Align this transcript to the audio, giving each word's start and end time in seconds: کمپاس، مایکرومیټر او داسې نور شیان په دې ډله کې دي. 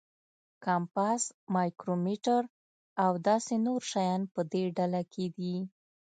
کمپاس، 0.65 1.23
مایکرومیټر 1.55 2.43
او 3.03 3.11
داسې 3.27 3.55
نور 3.65 3.81
شیان 3.91 4.21
په 4.33 4.41
دې 4.51 4.63
ډله 4.77 5.01
کې 5.13 5.25
دي. 5.37 5.55